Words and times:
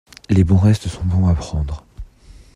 Les 0.31 0.43
bons 0.43 0.57
restes 0.57 0.87
sont 0.87 1.03
bons 1.05 1.27
à 1.27 1.35
prendre. 1.35 1.85